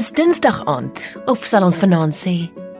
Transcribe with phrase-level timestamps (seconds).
[0.00, 0.96] Dis Dinsdag aand,
[1.28, 2.32] of sal ons vanaand sê,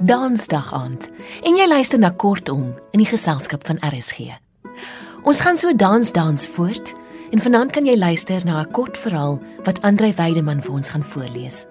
[0.09, 1.11] Dansdag aand.
[1.45, 2.63] En jy luister na Kortom
[2.97, 4.31] in die geselskap van RSG.
[5.29, 6.95] Ons gaan so dans dans voort
[7.29, 9.37] en vanaand kan jy luister na 'n kort verhaal
[9.67, 11.67] wat Andrei Weideman vir ons gaan voorlees.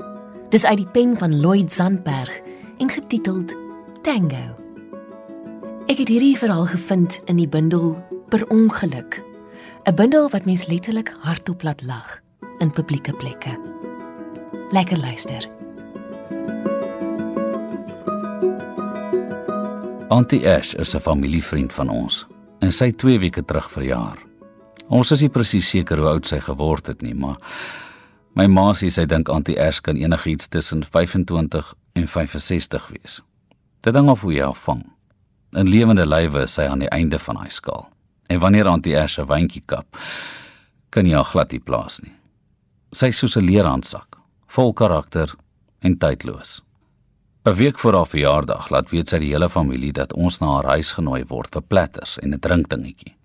[0.51, 2.29] Dis uit die pen van Lloyd Sandberg
[2.77, 3.55] en getiteld
[4.03, 4.53] Tango.
[5.87, 7.97] Ek het hierdie verhaal gevind in die bundel
[8.29, 9.23] Per ongeluk.
[9.87, 12.21] 'n Bundel wat mens letterlik hardop laat lag
[12.59, 13.57] in publieke plekke.
[14.71, 15.49] Lekker luister.
[20.07, 22.25] Auntie Ash is 'n familievriend van ons
[22.59, 24.17] en sy 2 weke terug verjaar.
[24.87, 27.37] Ons is nie presies seker hoe oud sy geword het nie, maar
[28.33, 33.21] my ma sê sy dink Auntie Ash kan enigiets tussen 25 en 65 wees.
[33.81, 34.91] Dit hang af hoe jy haar vang.
[35.51, 37.89] In lewende lywe is sy aan die einde van haar skaal.
[38.27, 39.97] En wanneer Auntie Ash 'n wyntjie kap,
[40.89, 42.13] kan jy haar glad nie plaas nie.
[42.91, 44.18] Sy is soos 'n leerhandsak
[44.59, 45.31] vol karakter
[45.79, 46.61] en tydloos.
[47.47, 50.65] 'n Week voor haar verjaardag laat weet sy die hele familie dat ons na haar
[50.75, 53.15] huis genooi word vir platters en 'n drinkdingetjie.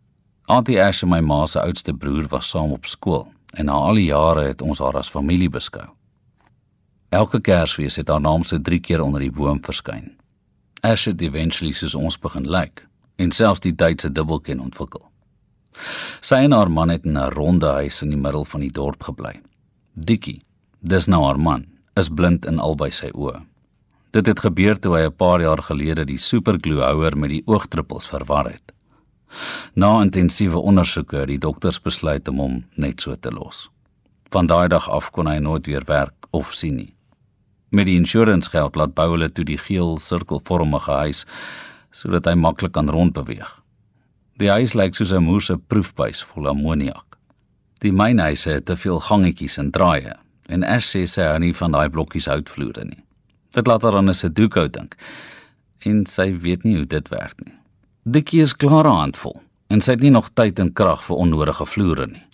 [0.46, 3.94] Auntie Ash en my ma se oudste broer was saam op skool en na al
[3.94, 5.88] die jare het ons haar as familie beskou.
[7.08, 10.16] Elke Kersfees het haar naam se 3 keer onder die boom verskyn.
[10.82, 12.82] Ash het eventually soos ons begin lyk like,
[13.16, 15.10] en selfs die Duitse dubbelkin ontwikkel.
[16.20, 19.02] Sy en haar man het in 'n ronde huis in die middel van die dorp
[19.02, 19.40] gebly.
[19.94, 20.44] Dikkie
[20.84, 21.64] dis nou haar man,
[21.96, 23.38] is blind in albei sy oë.
[24.12, 28.08] Dit het gebeur toe hy 'n paar jaar gelede die superglue houer met die oogdruppels
[28.08, 28.72] verwar het.
[29.74, 33.70] Na intensiewe ondersoeke het die dokters besluit om hom net so te los.
[34.30, 36.94] Van daai dag af kon hy nooit weer werk of sien nie.
[37.70, 41.26] Met die insurance geld laat bou hulle toe die geel sirkelvormige huis
[41.90, 43.62] sodat hy maklik kan rondbeweeg.
[44.36, 47.18] Die huis lyk soos 'n moerse proefbuis vol ammoniak.
[47.78, 51.72] Die mynhuise het te veel gangetjies en draaie en Ash sê sy hou nie van
[51.72, 53.02] daai blokkies houtvloere nie.
[53.54, 54.96] Dit laat haar aan 'n Sudoku dink
[55.86, 57.54] en sy weet nie hoe dit werk nie.
[58.04, 62.06] Dikkie is klaar handvol en sy het nie nog tyd en krag vir onnodige vloere
[62.06, 62.24] nie.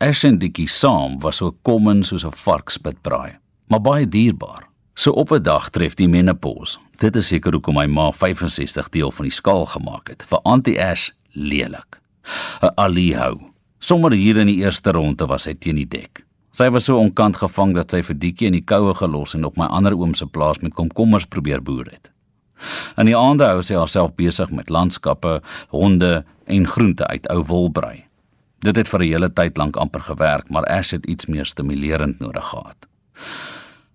[0.00, 4.68] Ash en Dikkie saam was so kommen soos 'n varkspitbraai, maar baie dierbaar.
[4.94, 6.78] So op 'n dag tref die menopause.
[6.98, 10.80] Dit is seker hoekom my ma 65 deel van die skaal gemaak het vir Auntie
[10.82, 12.00] Ash lelik.
[12.62, 13.40] 'n Alihou.
[13.78, 16.24] Sommige hier in die eerste ronde was hy teen die dek.
[16.52, 19.56] Sy was so onkant gevang dat sy vir Diekie in die koue gelos en op
[19.56, 22.10] my ander oom se plaas met komkommers probeer boer het.
[23.00, 25.40] In die aande hou sy haarself besig met landskappe,
[25.72, 28.04] honde en groente uit ou wolbrei.
[28.62, 32.20] Dit het vir 'n hele tyd lank amper gewerk, maar Ash het iets meer stimulerend
[32.20, 32.86] nodig gehad.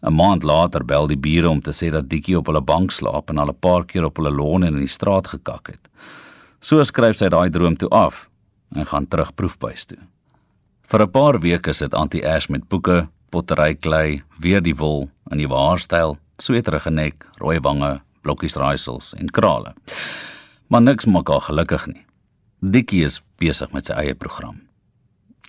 [0.01, 3.29] 'n Maand later bel die bure om te sê dat Diekie op hulle bank slaap
[3.29, 5.89] en al 'n paar keer op hulle lawn en in die straat gekak het.
[6.59, 8.29] So skryf sy daai droom toe af
[8.75, 9.97] en gaan terug proefbuis toe.
[10.87, 15.37] Vir 'n paar weke sit Auntie Ash met boeke, pottery klei, weer die wol in
[15.37, 19.73] die haarstyl, sweterige nek, rooi wange, blokkies raaisels en krale.
[20.69, 22.05] Maar niks maak haar gelukkig nie.
[22.61, 24.61] Dikkie is besig met sy eie program.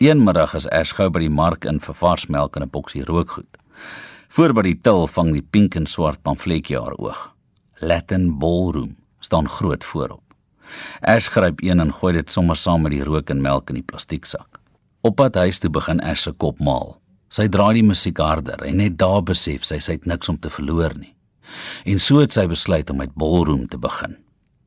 [0.00, 3.04] Een middag is Ash gou by die mark in vir vars melk en 'n boksie
[3.04, 3.58] rookgoed.
[4.28, 7.30] Voor by die til vang die pink en swart pamfletjie haar oog.
[7.80, 10.34] Latin Ballroom staan groot voorop.
[11.00, 13.86] Ash gryp een en gooi dit sommer saam met die rook en melk in die
[13.86, 14.57] plastieksak.
[15.08, 16.90] Op pad huis toe begin Ash se kop maal.
[17.32, 20.50] Sy draai die musiek harder en net daar besef sy sy het niks om te
[20.52, 21.14] verloor nie.
[21.88, 24.18] En so het sy besluit om met ballroom te begin.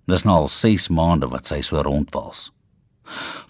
[0.10, 2.48] Dis nou al 6 maande wat sy so rondwals.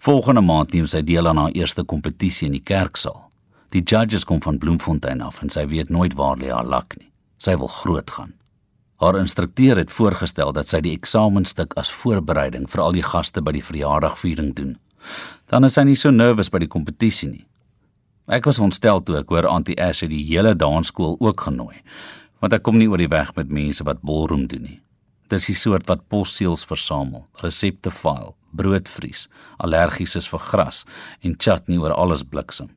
[0.04, 3.24] Volgende maand neem sy deel aan haar eerste kompetisie in die kerksaal.
[3.72, 7.08] Die judges kom van Bloemfontein af en sy weet nooit waar lê haar lak nie.
[7.40, 8.36] Sy wil groot gaan.
[9.00, 13.56] Haar instrukteur het voorgestel dat sy die eksamenstuk as voorbereiding vir al die gaste by
[13.56, 14.76] die verjaardagviering doen
[15.52, 17.46] dan is hy nie so nervus by die kompetisie nie.
[18.32, 21.82] Ek was ontstel toe ek hoor Auntie Ash het die hele dansskool ook genooi,
[22.40, 24.80] want ek kom nie oor die weg met mense wat ballroom doen nie.
[25.32, 29.28] Dis die soort wat posseels versamel, resepte file, brood vries,
[29.64, 30.84] allergies is vir gras
[31.24, 32.72] en chat nie oor alles bliksem.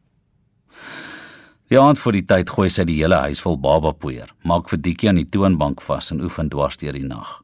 [1.73, 5.09] Die aand voor die tyd gooi sy die hele huis vol babapoeier, maak vir Dikkie
[5.11, 7.41] aan die toonbank vas en oefen dwars deur die nag.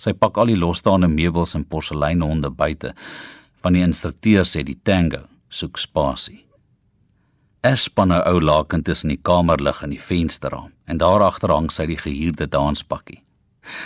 [0.00, 2.94] Sy pak al die losstaande meubels en porseleinhonde buite
[3.62, 6.44] want die instrukteur sê die tango soek spasie.
[7.62, 11.70] Es span 'n ou laken tussen die kamerlig en die vensterraam en daar agter hang
[11.70, 13.22] sy die gehuurde danspakkie.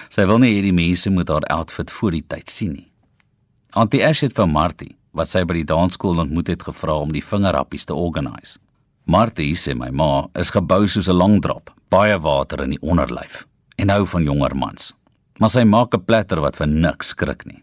[0.09, 2.91] Sy wil nie hê die mense moet haar outfit voor die tyd sien nie.
[3.73, 7.23] Auntie Ash het vir Martie, wat sy by die dansskool ontmoet het, gevra om die
[7.23, 8.59] vingerappies te organise.
[9.05, 13.45] Martie sê my ma is gebou soos 'n long drop, baie water in die onderlyf
[13.77, 14.95] en hou van jonger mans.
[15.41, 17.63] Maar sy maak 'n platter wat vir niks skrik nie.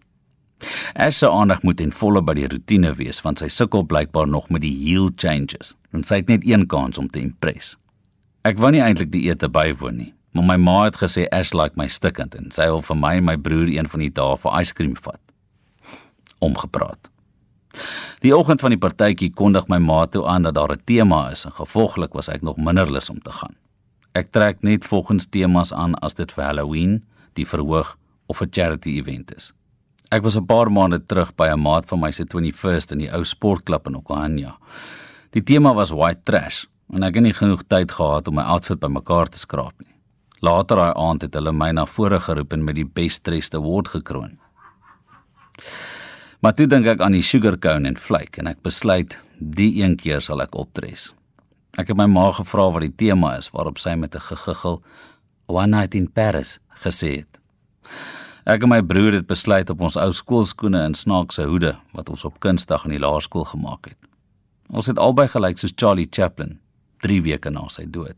[0.93, 4.49] Ash se aandag moet en volle by die rotine wees want sy sukkel blykbaar nog
[4.49, 7.77] met die heel changes en sy het net een kans om te impress.
[8.47, 11.77] Ek wou nie eintlik die ete bywoon nie, maar my ma het gesê Ash like
[11.77, 14.59] my stikkend en sy wil vir my en my broer een van die dae vir
[14.61, 15.21] yskriem vat.
[16.41, 17.11] Omgepraat.
[18.21, 21.45] Die oggend van die partytjie kondig my ma toe aan dat daar 'n tema is
[21.45, 23.55] en gevolglik was ek nog minder lus om te gaan.
[24.13, 27.03] Ek trek net volgens temas aan as dit vir Halloween,
[27.33, 27.97] die verhoog
[28.27, 29.53] of 'n charity event is.
[30.11, 33.11] Ek was 'n paar maande terug by 'n maat van my se 21st in die
[33.13, 34.57] ou sportklub in Okahanya.
[35.31, 38.79] Die tema was white trash en ek het nie genoeg tyd gehad om my outfit
[38.79, 39.95] bymekaar te skraap nie.
[40.41, 43.87] Later daai aand het hulle my na vore geroep en met die Best Dressed Award
[43.87, 44.37] gekroon.
[46.41, 49.95] Maar toe dink ek aan die sugar cone en flake en ek besluit die een
[49.95, 51.13] keer sal ek optres.
[51.77, 54.81] Ek het my ma gevra wat die tema is waarop sy met 'n gegiggel
[55.47, 57.39] One Night in Paris gesê het.
[58.49, 62.23] Ek en my broer het besluit op ons ou skoolskoene en snaakse hoede wat ons
[62.25, 63.99] op Kunsdag in die laerskool gemaak het.
[64.73, 66.57] Ons het albei gelyk soos Charlie Chaplin
[67.05, 68.17] 3 weke na sy dood.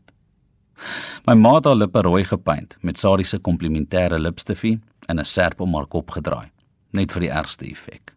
[1.28, 5.60] My ma het haar lippe rooi gepaint met Sarie se komplimentêre lipstifie en 'n serp
[5.60, 6.50] om haar kop gedraai,
[6.92, 8.14] net vir die ergste effek.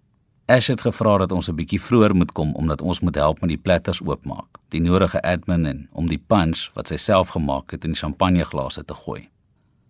[0.48, 3.50] Ash het gevra dat ons 'n bietjie vroeër moet kom omdat ons moet help met
[3.50, 7.86] die platters oopmaak, die nodige admin en om die punch wat sy self gemaak het
[7.86, 9.30] in champagneglase te gooi.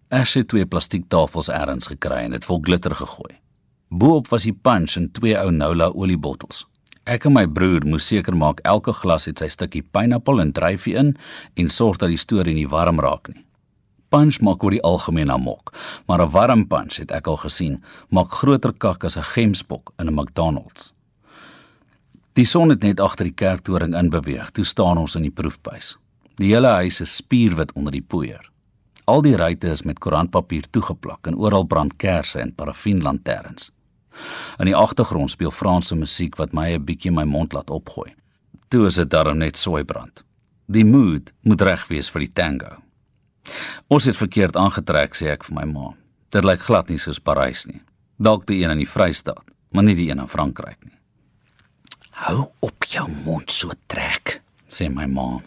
[0.09, 3.33] Ash het twee plastiektafels ergens gekry en dit vol glitter gegooi.
[3.91, 6.63] Boop was die punch in twee ou Nola oliebottels.
[7.03, 10.95] Ek en my broer moes seker maak elke glas het sy stukkie pineappel en dryfie
[10.99, 11.13] in
[11.59, 13.43] en sorg dat die storie nie warm raak nie.
[14.07, 15.73] Punch maak oor die algemeen amok,
[16.07, 20.07] maar 'n warm punch het ek al gesien, maak groter kak as 'n gemsbok in
[20.07, 20.93] 'n McDonald's.
[22.33, 24.51] Die son het net agter die kerktoring inbeweeg.
[24.51, 25.97] Toe staan ons in die proefbuis.
[26.35, 28.51] Die hele huis is spierwit onder die poeier.
[29.07, 33.69] Al die ruitte is met koerantpapier toegeplak en oral brand kersse en parafienlanterns.
[34.59, 38.15] In die agtergrond speel Franse musiek wat my 'n bietjie my mond laat opgooi.
[38.67, 40.23] Toe is dit darm net sooi brand.
[40.65, 42.83] Die mood moet reg wees vir die tango.
[43.87, 45.93] Ons het verkeerd aangetrek sê ek vir my ma.
[46.29, 47.81] Dit lyk glad nie soos Parys nie.
[48.19, 50.97] Dalk die een in die Vrystaat, maar nie die een in Frankryk nie.
[52.11, 55.39] Hou op jou mond so trek, sê my ma.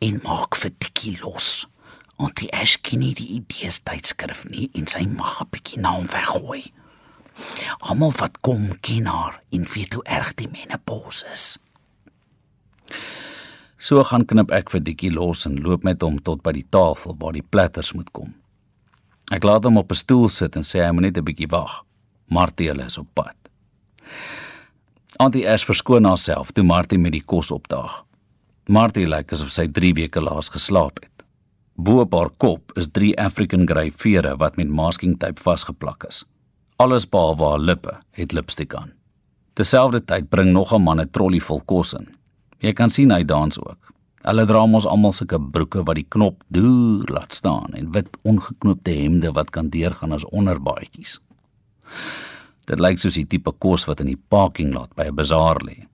[0.00, 1.66] En maak vir tikkie los.
[2.16, 6.72] Antie Ash ken nie die idees tydskrif nie en sy mag 'n bietjie naam weggooi.
[7.80, 11.58] Almal wat kom ken haar en weet hoe erg die menopause is.
[13.78, 17.16] So gaan knip ek vir Dikkie los en loop met hom tot by die tafel
[17.18, 18.34] waar die platters moet kom.
[19.30, 21.84] Ek laat hom op 'n stoel sit en sê hy moet net 'n bietjie wag.
[22.28, 23.36] Martie is op pad.
[25.18, 28.04] Auntie Ash verskoon haarself toe Martie met die kos opdaag.
[28.68, 31.15] Martie lyk asof sy 3 weke laas geslaap het.
[31.76, 36.22] Bo op haar kop is 3 African grey vere wat met masking tape vasgeplak is.
[36.80, 38.94] Alles behalwe haar lippe het lipstik aan.
[39.52, 42.08] Terselfdertyd bring nog 'n man 'n trolly vol kos in.
[42.58, 43.92] Jy kan sien hy dans ook.
[44.22, 48.90] Hulle dra mos almal sulke broeke wat die knop deur laat staan en wit ongeknoopte
[48.90, 51.20] hemde wat kan deurgaan as onderbaadjies.
[52.64, 55.86] Dit lyk soos die tipe kos wat in die parking lot by 'n bazaar lê.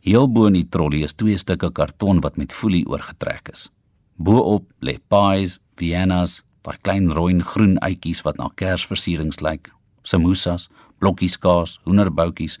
[0.00, 3.70] Heel bo in die trolly is twee stukke karton wat met folie oorgetrek is.
[4.16, 9.72] Bo-op lê pies, viennas, daai klein rooi en groen uitjies wat na kersversierings lyk,
[10.06, 10.68] samosas,
[11.02, 12.58] blokkies kaas, hoenderboutjies,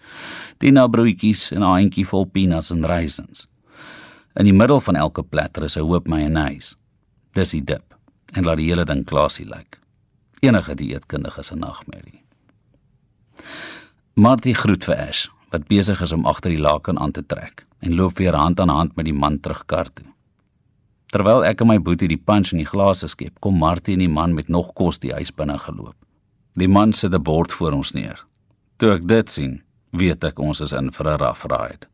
[0.58, 3.46] tina broodjies en 'n handjie vol peanuts en raisins.
[4.34, 6.76] In die middel van elke platter is 'n hoop mayonnaise.
[7.32, 7.94] Dis die dip
[8.32, 9.80] en laat die hele ding klasie lyk.
[10.40, 12.22] Enige dieetkundige se nagmerrie.
[14.14, 17.94] Martie groet vir Ash wat besig is om agter die laken aan te trek en
[17.94, 20.13] loop weer hand aan hand met die man terug kar toe.
[21.14, 24.10] Terwyl ek en my boetie die punch in die glase skep, kom Martie en die
[24.10, 25.94] man met nog kos die huis binne geloop.
[26.58, 28.18] Die man sit 'n bord voor ons neer.
[28.78, 31.86] Toe ek dit sien, weet ek ons is in vir 'n rough ride.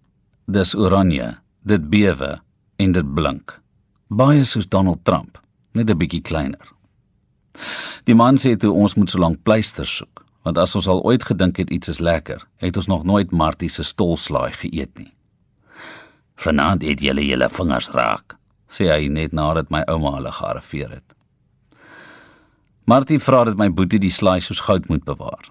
[0.48, 1.36] Dis oranje,
[1.66, 2.40] dit bewe
[2.78, 3.60] en dit blink.
[4.08, 5.38] Baie soos Donald Trump,
[5.74, 6.72] net 'n bietjie kleiner.
[8.04, 11.22] Die man sê toe ons moet so lank pleisters soek, want as ons al ooit
[11.22, 15.12] gedink het iets is lekker, het ons nog nooit Martie se stolslaai geëet nie.
[16.36, 18.39] Vanaand eet julle julle vingers raak,
[18.70, 21.16] sê hy net nadat my ouma hulle gearriveer het.
[22.86, 25.50] Martie vra dat my boetie die slaai soos goud moet bewaar.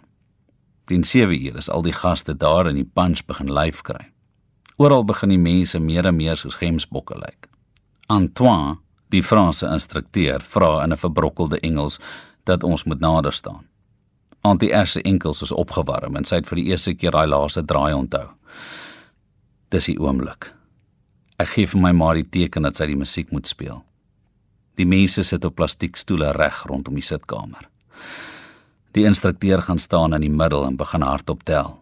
[0.90, 4.10] Teen 7 uur is al die gaste daar in die punch begin lyf kry.
[4.78, 7.48] Oral begin die mense meer en meer soos gemsbokke lyk.
[8.08, 8.80] Antoine,
[9.14, 12.00] die Franse instrukteur, vra in 'n verbrokkelde Engels
[12.44, 13.68] dat ons moet nader staan.
[14.42, 17.66] Antie Ash se enkels is opgewarm en sy het vir die eerste keer daai laaste
[17.66, 18.30] draai onthou.
[19.70, 20.59] Dis die oomblik.
[21.40, 23.80] Ek gee vir my ma die teken dat sy die musiek moet speel.
[24.76, 27.70] Die mense sit op plastiekstoele reg rondom die sitkamer.
[28.96, 31.78] Die instrukteur gaan staan in die middel en begin hardop tel.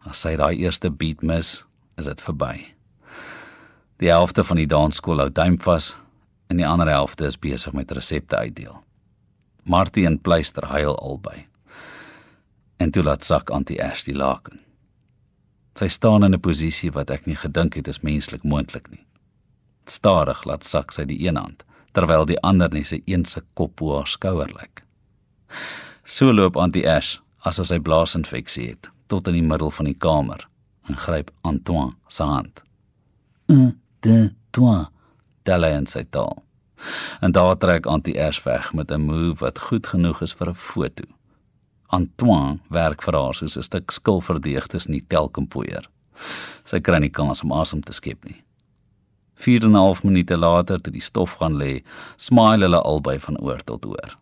[0.00, 1.58] As hy daai eerste beat mis,
[2.00, 2.54] is dit verby.
[4.00, 5.92] Die helfte van die dansskool hou duim vas
[6.48, 8.80] en die ander helfte is besig met resepte uitdeel.
[9.68, 11.44] Martie en Pleister huil albei.
[12.80, 14.62] En toe laat sak Antie Ash die laken.
[15.74, 19.06] Sy staan in 'n posisie wat ek nie gedink het is menslik moontlik nie.
[19.86, 23.80] Stadig laat sak sy die een hand terwyl die ander net sy een se kop
[23.82, 24.68] op haar skouer lê.
[26.04, 30.46] So loop Antie Ash asof sy blaasinfeksie het tot in die middel van die kamer
[30.88, 32.62] en gryp Antoine se hand.
[33.50, 34.88] Un, deux, trois.
[35.42, 36.42] Tel hy in sy taal.
[37.20, 40.54] En daar trek Antie Ash weg met 'n move wat goed genoeg is vir 'n
[40.54, 41.04] foto.
[41.90, 45.88] Antoine werk vir haar soos 'n stuk skilverdeegdes nie telkompoeier.
[46.64, 48.42] Sy kry nie kans om asem te skep nie.
[49.34, 51.82] 4 en 'n half minute later toe die stof gaan lê,
[52.16, 54.18] smile hulle albei van oor tot oor.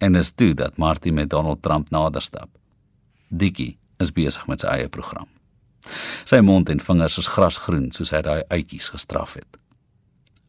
[0.00, 2.48] En is toe dat Martie met Donald Trump nader stap.
[3.28, 5.28] Dikkie is besig met sy eie program.
[6.24, 9.56] Sy mond en vingers is grasgroen soos hy daai uitjies gestraf het.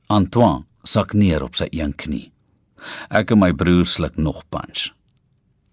[0.07, 2.31] Antoine sak neer op sy een knie.
[3.09, 4.96] Ek en my broer sluk nog punch.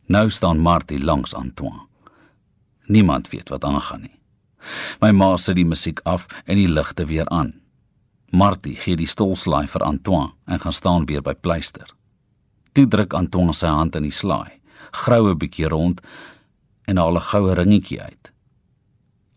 [0.06, 1.86] Nou staan Martie langs Antoine.
[2.86, 4.18] Niemand weet wat aangaan nie.
[5.00, 7.54] My ma sit die musiek af en die ligte weer aan.
[8.30, 11.88] Martie gee die stolslaai vir Antoine en gaan staan weer by pleister.
[12.72, 14.60] Toe druk Antoine sy hand in die slaai,
[14.92, 16.00] grou 'n bietjie rond
[16.84, 18.32] en haal 'n goue ringetjie uit.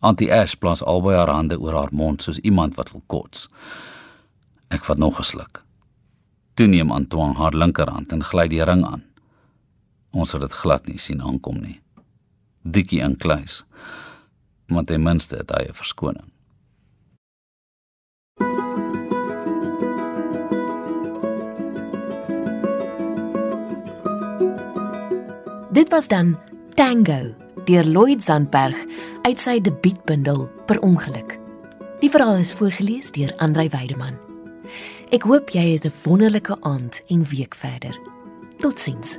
[0.00, 3.48] Antie Ash plaas albei haar hande oor haar mond soos iemand wat wil kots.
[4.68, 5.64] Ek vat nog 'n sluk.
[6.54, 9.07] Toe neem Antoine haar linkerhand en gly die ring aan.
[10.10, 11.80] Ons het dit glad nie sien aankom nie.
[12.62, 13.64] Dikkie en Kleis.
[14.66, 16.32] Maar ten minste het hy 'n verskoning.
[25.72, 26.38] Dit was dan
[26.74, 27.34] Tango
[27.64, 28.76] deur Lloyd Sandberg
[29.22, 31.38] uit sy debuutbundel Per ongeluk.
[32.00, 34.18] Die verhaal is voorgeles deur Andrei Weideman.
[35.10, 38.00] Ek hoop jy het 'n wonderlike aand en week verder.
[38.58, 39.18] Totsiens.